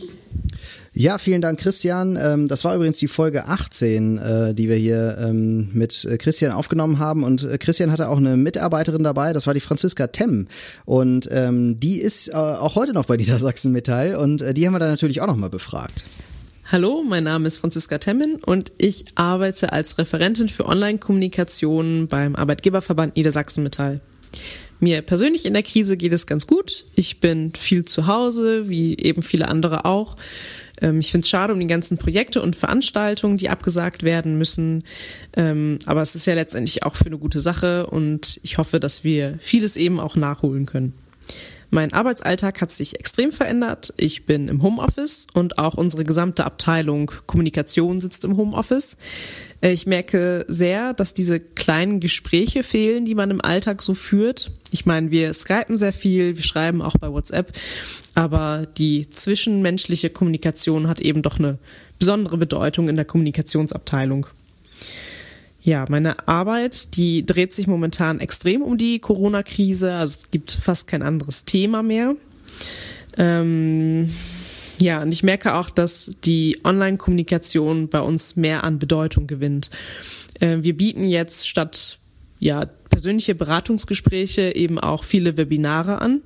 [0.94, 2.18] Ja, vielen Dank, Christian.
[2.20, 6.98] Ähm, das war übrigens die Folge 18, äh, die wir hier ähm, mit Christian aufgenommen
[6.98, 7.24] haben.
[7.24, 10.48] Und Christian hatte auch eine Mitarbeiterin dabei, das war die Franziska Temm.
[10.86, 14.90] Und ähm, die ist auch heute noch bei Niedersachsen Metall und die haben wir dann
[14.90, 16.04] natürlich auch nochmal befragt.
[16.70, 23.16] Hallo, mein Name ist Franziska Temmen und ich arbeite als Referentin für Online-Kommunikation beim Arbeitgeberverband
[23.16, 24.00] Niedersachsen Metall.
[24.80, 26.86] Mir persönlich in der Krise geht es ganz gut.
[26.96, 30.16] Ich bin viel zu Hause, wie eben viele andere auch.
[30.80, 34.82] Ähm, ich finde es schade um die ganzen Projekte und Veranstaltungen, die abgesagt werden müssen.
[35.36, 39.04] Ähm, aber es ist ja letztendlich auch für eine gute Sache und ich hoffe, dass
[39.04, 40.94] wir vieles eben auch nachholen können.
[41.74, 43.94] Mein Arbeitsalltag hat sich extrem verändert.
[43.96, 48.98] Ich bin im Homeoffice und auch unsere gesamte Abteilung Kommunikation sitzt im Homeoffice.
[49.62, 54.52] Ich merke sehr, dass diese kleinen Gespräche fehlen, die man im Alltag so führt.
[54.70, 57.52] Ich meine, wir skypen sehr viel, wir schreiben auch bei WhatsApp,
[58.14, 61.56] aber die zwischenmenschliche Kommunikation hat eben doch eine
[61.98, 64.26] besondere Bedeutung in der Kommunikationsabteilung.
[65.64, 69.92] Ja, meine Arbeit, die dreht sich momentan extrem um die Corona-Krise.
[69.92, 72.16] Also es gibt fast kein anderes Thema mehr.
[73.16, 74.10] Ähm,
[74.78, 79.70] ja, und ich merke auch, dass die Online-Kommunikation bei uns mehr an Bedeutung gewinnt.
[80.40, 81.98] Äh, wir bieten jetzt statt
[82.40, 86.22] ja, persönliche Beratungsgespräche eben auch viele Webinare an.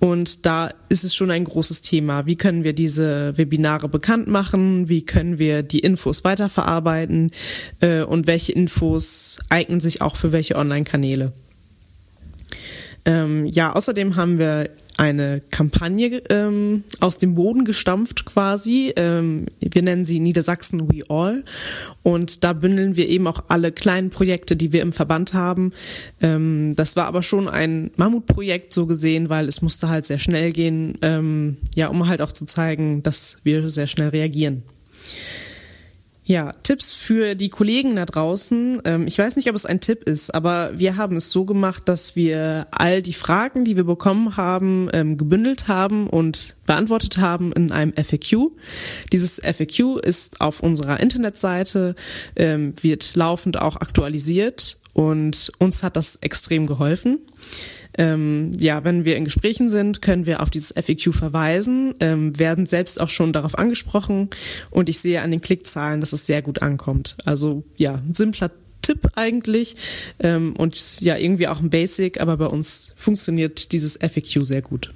[0.00, 2.24] Und da ist es schon ein großes Thema.
[2.24, 4.88] Wie können wir diese Webinare bekannt machen?
[4.88, 7.32] Wie können wir die Infos weiterverarbeiten?
[7.80, 11.32] Äh, und welche Infos eignen sich auch für welche Online-Kanäle?
[13.04, 18.92] Ähm, ja, außerdem haben wir eine Kampagne ähm, aus dem Boden gestampft quasi.
[18.96, 21.42] Ähm, wir nennen sie Niedersachsen We All.
[22.02, 25.72] Und da bündeln wir eben auch alle kleinen Projekte, die wir im Verband haben.
[26.20, 30.52] Ähm, das war aber schon ein Mammutprojekt so gesehen, weil es musste halt sehr schnell
[30.52, 34.64] gehen, ähm, ja, um halt auch zu zeigen, dass wir sehr schnell reagieren.
[36.30, 38.82] Ja, Tipps für die Kollegen da draußen.
[38.84, 41.88] Ähm, ich weiß nicht, ob es ein Tipp ist, aber wir haben es so gemacht,
[41.88, 47.52] dass wir all die Fragen, die wir bekommen haben, ähm, gebündelt haben und beantwortet haben
[47.52, 48.52] in einem FAQ.
[49.12, 51.96] Dieses FAQ ist auf unserer Internetseite,
[52.36, 57.18] ähm, wird laufend auch aktualisiert und uns hat das extrem geholfen
[57.98, 62.66] ähm, ja, wenn wir in Gesprächen sind, können wir auf dieses FAQ verweisen, ähm, werden
[62.66, 64.30] selbst auch schon darauf angesprochen
[64.70, 67.16] und ich sehe an den Klickzahlen, dass es sehr gut ankommt.
[67.24, 68.50] Also ja, simpler
[68.82, 69.76] Tipp eigentlich
[70.20, 74.92] ähm, und ja, irgendwie auch ein Basic, aber bei uns funktioniert dieses FAQ sehr gut.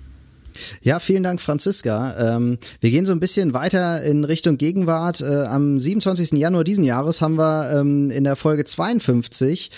[0.83, 2.37] Ja, vielen Dank, Franziska.
[2.37, 5.21] Ähm, wir gehen so ein bisschen weiter in Richtung Gegenwart.
[5.21, 6.33] Äh, am 27.
[6.33, 9.71] Januar diesen Jahres haben wir ähm, in der Folge 52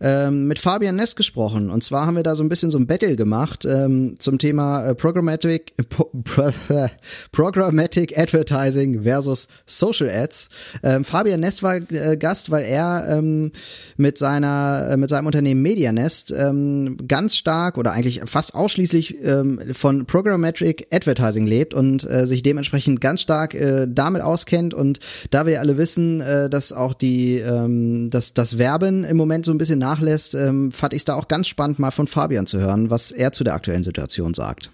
[0.00, 1.70] ähm, mit Fabian Ness gesprochen.
[1.70, 4.84] Und zwar haben wir da so ein bisschen so ein Battle gemacht ähm, zum Thema
[4.84, 6.10] äh, Programmatic, äh, Pro
[7.32, 10.50] Programmatic Advertising versus Social Ads.
[10.82, 13.52] Ähm, Fabian Ness war äh, Gast, weil er ähm,
[13.96, 19.60] mit seiner äh, mit seinem Unternehmen Medianest ähm, ganz stark oder eigentlich fast ausschließlich ähm,
[19.72, 24.74] von Programmatic Advertising lebt und äh, sich dementsprechend ganz stark äh, damit auskennt.
[24.74, 26.18] Und da wir alle wissen,
[26.50, 27.42] dass auch die
[28.10, 31.28] dass das Werben im Moment so ein bisschen nachlässt, ähm, fand ich es da auch
[31.28, 34.70] ganz spannend, mal von Fabian zu hören, was er zu der aktuellen Situation sagt.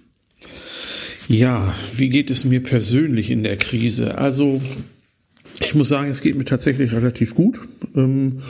[1.28, 4.18] Ja, wie geht es mir persönlich in der Krise?
[4.18, 4.60] Also
[5.60, 7.60] ich muss sagen, es geht mir tatsächlich relativ gut.
[7.94, 8.42] Ähm,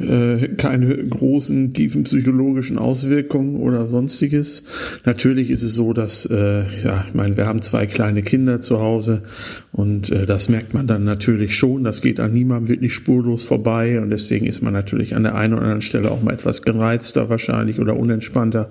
[0.00, 4.64] äh, keine großen, tiefen psychologischen Auswirkungen oder sonstiges.
[5.04, 8.80] Natürlich ist es so, dass, äh, ja, ich meine, wir haben zwei kleine Kinder zu
[8.80, 9.22] Hause
[9.70, 11.84] und äh, das merkt man dann natürlich schon.
[11.84, 15.52] Das geht an niemandem wirklich spurlos vorbei und deswegen ist man natürlich an der einen
[15.52, 18.70] oder anderen Stelle auch mal etwas gereizter wahrscheinlich oder unentspannter,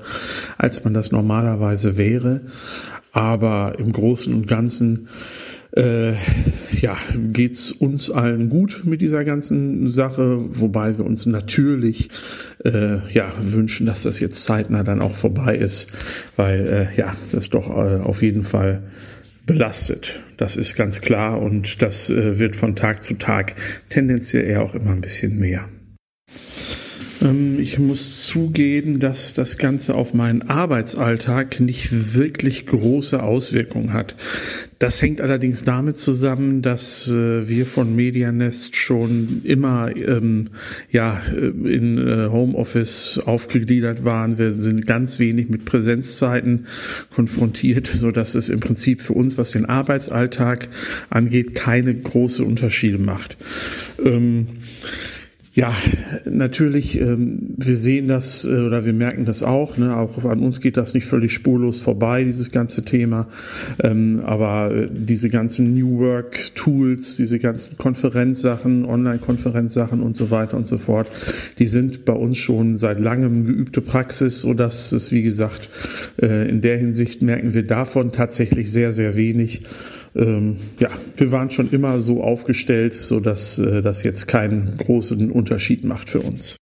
[0.58, 2.42] als man das normalerweise wäre.
[3.14, 5.08] Aber im Großen und Ganzen
[5.76, 6.14] äh,
[6.82, 6.98] ja,
[7.32, 12.10] geht's uns allen gut mit dieser ganzen Sache, wobei wir uns natürlich
[12.64, 15.92] äh, ja wünschen, dass das jetzt zeitnah dann auch vorbei ist,
[16.36, 18.84] weil äh, ja, das doch äh, auf jeden Fall
[19.46, 20.20] belastet.
[20.38, 23.56] Das ist ganz klar und das äh, wird von Tag zu Tag
[23.90, 25.66] tendenziell eher auch immer ein bisschen mehr.
[27.22, 34.16] Ähm, ich muss zugeben, dass das Ganze auf meinen Arbeitsalltag nicht wirklich große Auswirkungen hat.
[34.80, 40.50] Das hängt allerdings damit zusammen, dass äh, wir von Medianest schon immer ähm,
[40.90, 44.40] ja, äh, in äh, Homeoffice aufgegliedert waren.
[44.40, 46.66] Wir sind ganz wenig mit Präsenzzeiten
[47.14, 50.68] konfrontiert, so dass es im Prinzip für uns, was den Arbeitsalltag
[51.12, 53.38] angeht, keine große Unterschiede macht.
[54.04, 54.48] Ähm,
[55.54, 55.76] ja,
[56.24, 59.76] natürlich, ähm, wir sehen das äh, oder wir merken das auch.
[59.76, 59.98] Ne?
[59.98, 63.28] Auch an uns geht das nicht völlig spurlos vorbei, dieses ganze Thema.
[63.84, 70.56] Ähm, aber äh, diese ganzen New Work Tools, diese ganzen Konferenzsachen, Online-Konferenzsachen und so weiter
[70.56, 71.10] und so fort,
[71.60, 75.68] die sind bei uns schon seit langem geübte Praxis, so dass es, wie gesagt,
[76.22, 79.64] äh, in der Hinsicht merken wir davon tatsächlich sehr, sehr wenig
[80.16, 85.32] ähm, ja, wir waren schon immer so aufgestellt, so dass äh, das jetzt keinen großen
[85.32, 86.58] Unterschied macht für uns.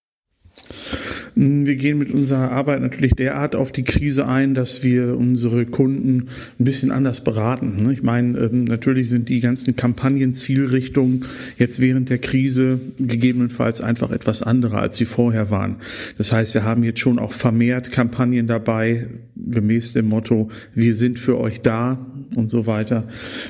[1.36, 5.66] Mm, wir gehen mit unserer Arbeit natürlich derart auf die Krise ein, dass wir unsere
[5.66, 7.84] Kunden ein bisschen anders beraten.
[7.84, 7.94] Ne?
[7.94, 11.26] Ich meine, ähm, natürlich sind die ganzen Kampagnenzielrichtungen
[11.58, 15.78] jetzt während der Krise gegebenenfalls einfach etwas andere, als sie vorher waren.
[16.18, 19.08] Das heißt, wir haben jetzt schon auch vermehrt Kampagnen dabei,
[19.48, 23.08] gemäß dem Motto, wir sind für euch da und so weiter.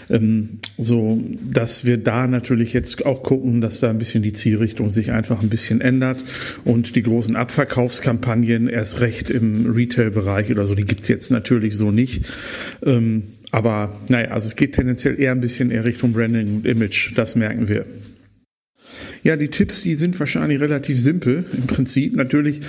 [0.09, 1.21] Ähm, so,
[1.51, 5.41] dass wir da natürlich jetzt auch gucken, dass da ein bisschen die Zielrichtung sich einfach
[5.41, 6.23] ein bisschen ändert
[6.65, 11.91] und die großen Abverkaufskampagnen erst recht im Retail-Bereich oder so, die gibt's jetzt natürlich so
[11.91, 12.25] nicht.
[12.85, 17.13] Ähm, aber naja, also es geht tendenziell eher ein bisschen eher Richtung Branding und Image,
[17.15, 17.85] das merken wir.
[19.23, 22.15] Ja, die Tipps, die sind wahrscheinlich relativ simpel im Prinzip.
[22.15, 22.61] Natürlich,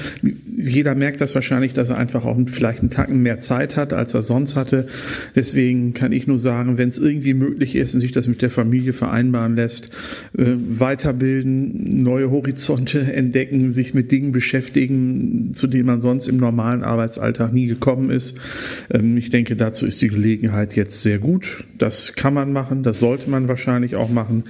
[0.63, 4.15] jeder merkt das wahrscheinlich, dass er einfach auch vielleicht einen Tacken mehr Zeit hat, als
[4.15, 4.87] er sonst hatte.
[5.35, 8.51] Deswegen kann ich nur sagen, wenn es irgendwie möglich ist und sich das mit der
[8.51, 9.91] Familie vereinbaren lässt,
[10.37, 16.83] äh, weiterbilden, neue Horizonte entdecken, sich mit Dingen beschäftigen, zu denen man sonst im normalen
[16.83, 18.39] Arbeitsalltag nie gekommen ist.
[18.91, 21.65] Ähm, ich denke, dazu ist die Gelegenheit jetzt sehr gut.
[21.79, 24.45] Das kann man machen, das sollte man wahrscheinlich auch machen,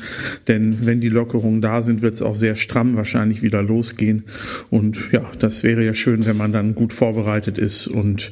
[0.48, 4.24] denn wenn die Lockerungen da sind, wird es auch sehr stramm wahrscheinlich wieder losgehen.
[4.70, 8.30] Und ja, das wäre ja schön, wenn man dann gut vorbereitet ist und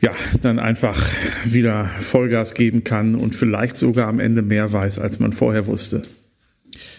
[0.00, 1.00] ja, dann einfach
[1.44, 6.02] wieder Vollgas geben kann und vielleicht sogar am Ende mehr weiß, als man vorher wusste.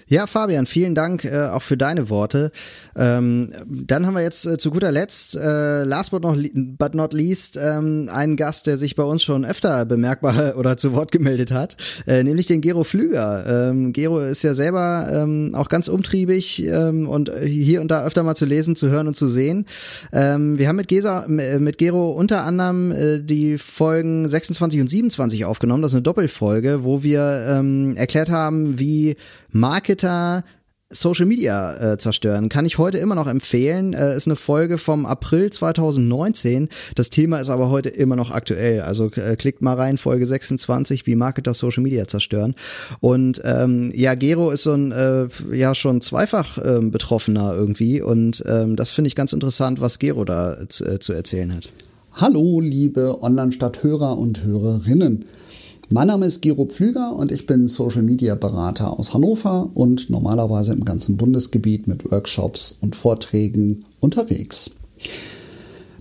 [0.08, 2.52] Ja, Fabian, vielen Dank äh, auch für deine Worte.
[2.96, 7.12] Ähm, dann haben wir jetzt äh, zu guter Letzt, äh, last but not, but not
[7.12, 11.50] least, ähm, einen Gast, der sich bei uns schon öfter bemerkbar oder zu Wort gemeldet
[11.50, 13.70] hat, äh, nämlich den Gero Flüger.
[13.70, 18.22] Ähm, Gero ist ja selber ähm, auch ganz umtriebig ähm, und hier und da öfter
[18.22, 19.66] mal zu lesen, zu hören und zu sehen.
[20.14, 25.46] Ähm, wir haben mit, Gesa, mit Gero unter anderem äh, die Folgen 26 und 27
[25.46, 25.82] aufgenommen.
[25.82, 29.16] Das ist eine Doppelfolge, wo wir ähm, erklärt haben, wie
[29.96, 30.44] Marketer
[30.92, 32.50] Social Media äh, zerstören.
[32.50, 33.94] Kann ich heute immer noch empfehlen.
[33.94, 36.70] Äh, ist eine Folge vom April 2019.
[36.96, 38.82] Das Thema ist aber heute immer noch aktuell.
[38.82, 42.56] Also äh, klickt mal rein, Folge 26, wie Marketer Social Media zerstören.
[43.00, 48.02] Und ähm, ja, Gero ist so ein äh, ja schon zweifach äh, Betroffener irgendwie.
[48.02, 51.70] Und ähm, das finde ich ganz interessant, was Gero da zu, äh, zu erzählen hat.
[52.14, 55.26] Hallo, liebe Online-Stadt-Hörer und Hörerinnen.
[55.90, 60.74] Mein Name ist Gero Pflüger und ich bin Social Media Berater aus Hannover und normalerweise
[60.74, 64.72] im ganzen Bundesgebiet mit Workshops und Vorträgen unterwegs.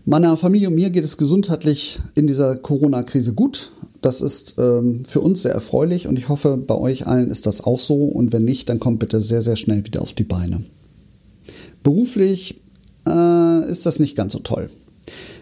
[0.06, 3.72] Meiner Familie und mir geht es gesundheitlich in dieser Corona-Krise gut.
[4.00, 7.62] Das ist ähm, für uns sehr erfreulich und ich hoffe, bei euch allen ist das
[7.62, 8.04] auch so.
[8.06, 10.64] Und wenn nicht, dann kommt bitte sehr, sehr schnell wieder auf die Beine.
[11.82, 12.58] Beruflich
[13.06, 14.70] äh, ist das nicht ganz so toll.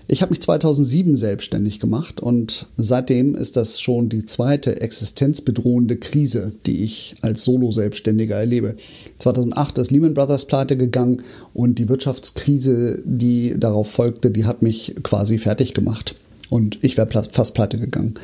[0.08, 6.52] Ich habe mich 2007 selbstständig gemacht und seitdem ist das schon die zweite existenzbedrohende Krise,
[6.66, 8.74] die ich als Solo-Selbstständiger erlebe.
[9.20, 11.22] 2008 ist Lehman Brothers pleite gegangen
[11.54, 16.14] und die Wirtschaftskrise, die darauf folgte, die hat mich quasi fertig gemacht
[16.50, 18.14] und ich wäre fast pleite gegangen.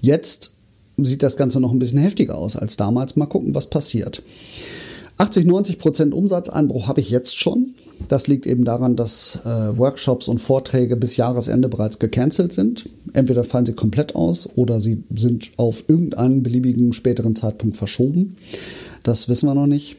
[0.00, 0.52] Jetzt
[0.98, 3.16] sieht das Ganze noch ein bisschen heftiger aus als damals.
[3.16, 4.22] Mal gucken, was passiert.
[5.18, 7.74] 80, 90 Prozent Umsatzeinbruch habe ich jetzt schon.
[8.06, 12.88] Das liegt eben daran, dass äh, Workshops und Vorträge bis Jahresende bereits gecancelt sind.
[13.12, 18.36] Entweder fallen sie komplett aus oder sie sind auf irgendeinen beliebigen späteren Zeitpunkt verschoben.
[19.02, 19.96] Das wissen wir noch nicht.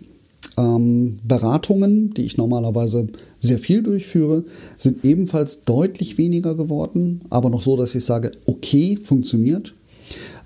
[0.57, 3.07] Ähm, Beratungen, die ich normalerweise
[3.39, 4.43] sehr viel durchführe,
[4.77, 9.73] sind ebenfalls deutlich weniger geworden, aber noch so, dass ich sage, okay, funktioniert.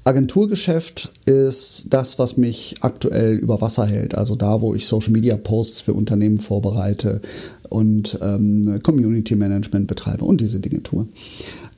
[0.06, 4.16] Agenturgeschäft ist das, was mich aktuell über Wasser hält.
[4.16, 7.22] Also da, wo ich Social Media Posts für Unternehmen vorbereite
[7.70, 11.08] und ähm, Community Management betreibe und diese Dinge tue.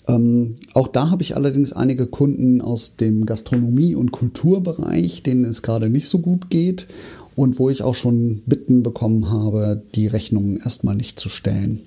[0.07, 5.61] Ähm, auch da habe ich allerdings einige Kunden aus dem Gastronomie- und Kulturbereich, denen es
[5.61, 6.87] gerade nicht so gut geht
[7.35, 11.81] und wo ich auch schon Bitten bekommen habe, die Rechnungen erstmal nicht zu stellen.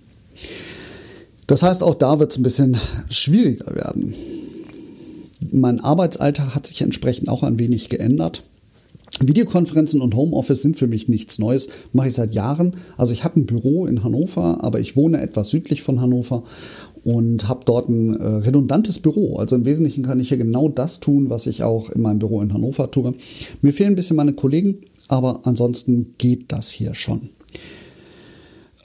[1.48, 2.76] Das heißt, auch da wird es ein bisschen
[3.08, 4.14] schwieriger werden.
[5.40, 8.42] Mein Arbeitsalltag hat sich entsprechend auch ein wenig geändert.
[9.20, 12.76] Videokonferenzen und Homeoffice sind für mich nichts Neues, mache ich seit Jahren.
[12.96, 16.42] Also ich habe ein Büro in Hannover, aber ich wohne etwas südlich von Hannover
[17.04, 19.36] und habe dort ein äh, redundantes Büro.
[19.36, 22.42] Also im Wesentlichen kann ich hier genau das tun, was ich auch in meinem Büro
[22.42, 23.14] in Hannover tue.
[23.62, 27.30] Mir fehlen ein bisschen meine Kollegen, aber ansonsten geht das hier schon.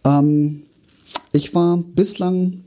[0.06, 0.62] Ähm,
[1.32, 2.62] ich war bislang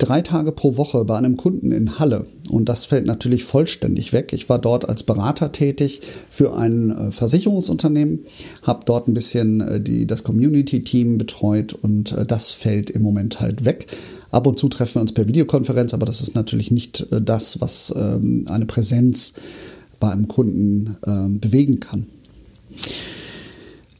[0.00, 4.32] drei Tage pro Woche bei einem Kunden in Halle und das fällt natürlich vollständig weg.
[4.32, 8.20] Ich war dort als Berater tätig für ein äh, Versicherungsunternehmen,
[8.62, 13.40] habe dort ein bisschen äh, die, das Community-Team betreut und äh, das fällt im Moment
[13.40, 13.86] halt weg.
[14.30, 17.92] Ab und zu treffen wir uns per Videokonferenz, aber das ist natürlich nicht das, was
[17.96, 19.34] ähm, eine Präsenz
[19.98, 22.06] bei einem Kunden ähm, bewegen kann.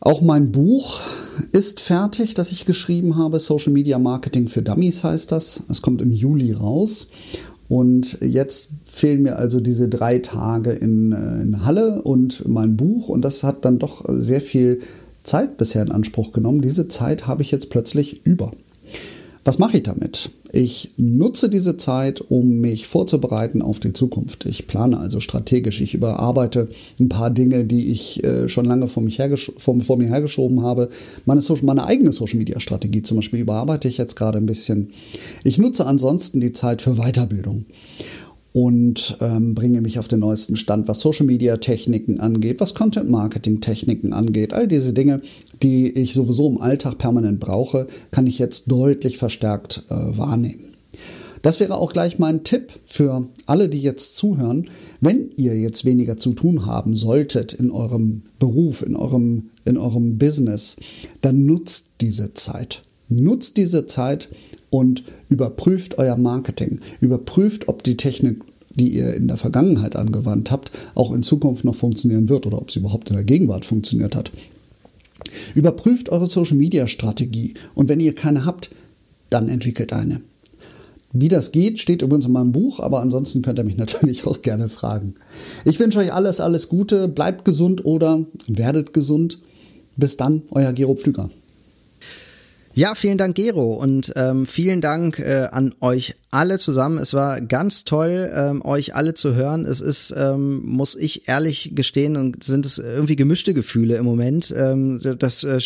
[0.01, 1.01] Auch mein Buch
[1.53, 3.39] ist fertig, das ich geschrieben habe.
[3.39, 5.63] Social Media Marketing für Dummies heißt das.
[5.69, 7.09] Es kommt im Juli raus.
[7.69, 13.09] Und jetzt fehlen mir also diese drei Tage in, äh, in Halle und mein Buch.
[13.09, 14.81] Und das hat dann doch sehr viel
[15.23, 16.63] Zeit bisher in Anspruch genommen.
[16.63, 18.51] Diese Zeit habe ich jetzt plötzlich über.
[19.45, 20.31] Was mache ich damit?
[20.53, 24.45] Ich nutze diese Zeit, um mich vorzubereiten auf die Zukunft.
[24.45, 25.81] Ich plane also strategisch.
[25.81, 29.19] Ich überarbeite ein paar Dinge, die ich äh, schon lange vor, mich
[29.57, 30.89] vor, vor, mir hergeschoben habe.
[31.25, 34.91] Meine, Social, meine eigene Social-Media-Strategie zum Beispiel überarbeite ich jetzt gerade ein bisschen.
[35.45, 37.65] Ich nutze ansonsten die Zeit für Weiterbildung
[38.53, 43.09] und ähm, bringe mich auf den neuesten Stand, was Social Media Techniken angeht, was Content
[43.09, 44.53] Marketing Techniken angeht.
[44.53, 45.23] All diese Dinge,
[45.63, 50.71] die ich sowieso im Alltag permanent brauche, kann ich jetzt deutlich verstärkt äh, wahrnehmen.
[51.43, 54.69] Das wäre auch gleich mein Tipp für alle, die jetzt zuhören.
[55.01, 60.19] Wenn ihr jetzt weniger zu tun haben solltet in eurem Beruf, in eurem, in eurem
[60.19, 60.77] Business,
[61.23, 62.83] dann nutzt diese Zeit.
[63.09, 64.29] Nutzt diese Zeit
[64.71, 66.81] und überprüft euer Marketing.
[67.01, 71.75] Überprüft, ob die Technik, die ihr in der Vergangenheit angewandt habt, auch in Zukunft noch
[71.75, 74.31] funktionieren wird oder ob sie überhaupt in der Gegenwart funktioniert hat.
[75.55, 78.71] Überprüft eure Social-Media-Strategie und wenn ihr keine habt,
[79.29, 80.21] dann entwickelt eine.
[81.13, 84.43] Wie das geht, steht übrigens in meinem Buch, aber ansonsten könnt ihr mich natürlich auch
[84.43, 85.15] gerne fragen.
[85.65, 89.39] Ich wünsche euch alles, alles Gute, bleibt gesund oder werdet gesund.
[89.97, 91.31] Bis dann, euer Gero Pflüger.
[92.73, 96.99] Ja, vielen Dank, Gero, und ähm, vielen Dank äh, an euch alle zusammen.
[96.99, 99.65] Es war ganz toll, ähm, euch alle zu hören.
[99.67, 104.55] Es ist, ähm, muss ich ehrlich gestehen, und sind es irgendwie gemischte Gefühle im Moment.
[104.57, 105.59] Ähm, das äh,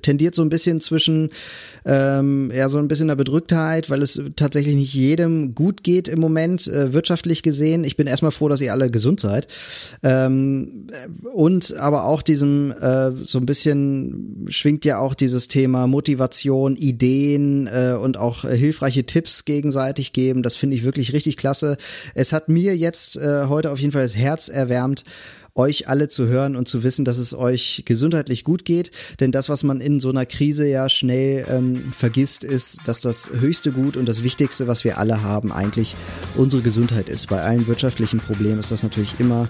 [0.00, 1.30] tendiert so ein bisschen zwischen,
[1.86, 6.20] ähm, ja, so ein bisschen der Bedrücktheit, weil es tatsächlich nicht jedem gut geht im
[6.20, 7.84] Moment, äh, wirtschaftlich gesehen.
[7.84, 9.48] Ich bin erstmal froh, dass ihr alle gesund seid.
[10.02, 10.88] Ähm,
[11.32, 17.66] und aber auch diesem, äh, so ein bisschen schwingt ja auch dieses Thema Motivation, Ideen
[17.66, 20.42] äh, und auch äh, hilfreiche Tipps gegenseitig gegenseitig geben.
[20.42, 21.76] Das finde ich wirklich richtig klasse.
[22.14, 25.04] Es hat mir jetzt äh, heute auf jeden Fall das Herz erwärmt
[25.54, 28.90] euch alle zu hören und zu wissen, dass es euch gesundheitlich gut geht.
[29.20, 33.28] Denn das, was man in so einer Krise ja schnell ähm, vergisst, ist, dass das
[33.28, 35.94] höchste Gut und das Wichtigste, was wir alle haben, eigentlich
[36.36, 37.28] unsere Gesundheit ist.
[37.28, 39.46] Bei allen wirtschaftlichen Problemen ist das natürlich immer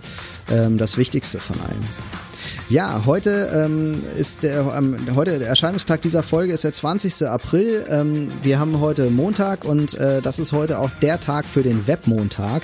[0.50, 2.32] ähm, das Wichtigste von allen.
[2.72, 7.26] Ja, heute ähm, ist der, ähm, heute der Erscheinungstag dieser Folge ist der 20.
[7.28, 7.85] April.
[7.90, 11.87] Ähm, wir haben heute Montag und äh, das ist heute auch der Tag für den
[11.87, 12.62] Webmontag.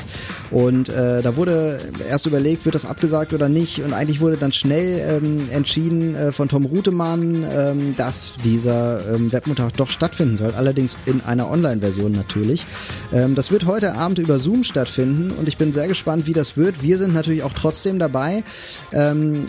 [0.51, 1.79] Und äh, da wurde
[2.09, 3.83] erst überlegt, wird das abgesagt oder nicht.
[3.83, 9.31] Und eigentlich wurde dann schnell ähm, entschieden äh, von Tom Rutemann, ähm, dass dieser ähm,
[9.31, 10.55] Webmontag doch stattfinden soll.
[10.57, 12.65] Allerdings in einer Online-Version natürlich.
[13.11, 16.83] Das wird heute Abend über Zoom stattfinden und ich bin sehr gespannt, wie das wird.
[16.83, 18.45] Wir sind natürlich auch trotzdem dabei.
[18.93, 19.49] Ähm,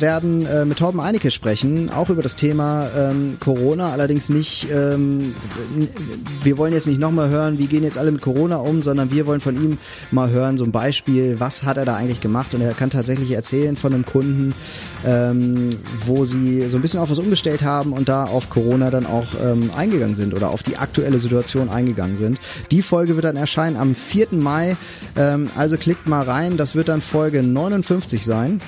[0.00, 4.68] wir werden äh, mit Torben Einecke sprechen, auch über das Thema ähm, Corona, allerdings nicht,
[4.72, 5.34] ähm,
[6.42, 9.26] wir wollen jetzt nicht nochmal hören, wie gehen jetzt alle mit Corona um, sondern wir
[9.26, 9.78] wollen von ihm
[10.10, 13.32] mal hören, so ein Beispiel, was hat er da eigentlich gemacht und er kann tatsächlich
[13.32, 14.54] erzählen von einem Kunden,
[15.04, 15.70] ähm,
[16.04, 19.26] wo sie so ein bisschen auf was umgestellt haben und da auf Corona dann auch
[19.42, 22.38] ähm, eingegangen sind oder auf die aktuelle Situation eingegangen sind.
[22.70, 24.28] Die Folge wird dann erscheinen am 4.
[24.32, 24.76] Mai,
[25.16, 28.60] ähm, also klickt mal rein, das wird dann Folge 59 sein.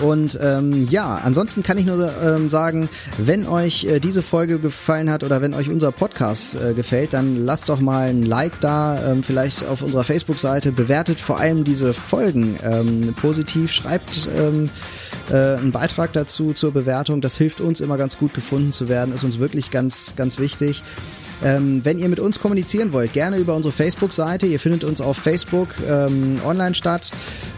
[0.00, 5.10] Und ähm, ja, ansonsten kann ich nur ähm, sagen, wenn euch äh, diese Folge gefallen
[5.10, 9.10] hat oder wenn euch unser Podcast äh, gefällt, dann lasst doch mal ein Like da,
[9.10, 14.70] ähm, vielleicht auf unserer Facebook-Seite, bewertet vor allem diese Folgen ähm, positiv, schreibt ähm,
[15.30, 17.20] äh, einen Beitrag dazu zur Bewertung.
[17.20, 20.82] Das hilft uns immer ganz gut gefunden zu werden, ist uns wirklich ganz, ganz wichtig.
[21.44, 24.46] Ähm, wenn ihr mit uns kommunizieren wollt, gerne über unsere Facebook-Seite.
[24.46, 27.12] Ihr findet uns auf Facebook ähm, online statt,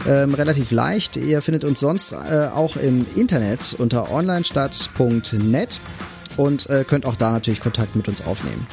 [0.07, 1.17] ähm, relativ leicht.
[1.17, 5.79] Ihr findet uns sonst äh, auch im Internet unter onlinestadt.net
[6.37, 8.67] und äh, könnt auch da natürlich Kontakt mit uns aufnehmen.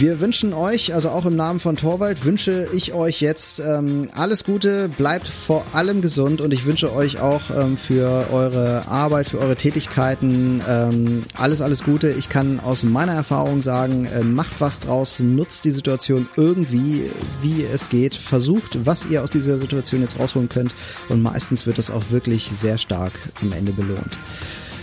[0.00, 4.44] Wir wünschen euch, also auch im Namen von Torwald, wünsche ich euch jetzt ähm, alles
[4.44, 9.38] Gute, bleibt vor allem gesund und ich wünsche euch auch ähm, für eure Arbeit, für
[9.40, 12.08] eure Tätigkeiten ähm, alles, alles Gute.
[12.08, 17.10] Ich kann aus meiner Erfahrung sagen, äh, macht was draus, nutzt die Situation irgendwie,
[17.42, 20.74] wie es geht, versucht, was ihr aus dieser Situation jetzt rausholen könnt
[21.10, 24.16] und meistens wird es auch wirklich sehr stark am Ende belohnt.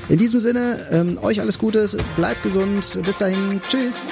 [0.10, 4.04] In diesem Sinne, ähm, euch alles Gute, bleibt gesund, bis dahin, tschüss.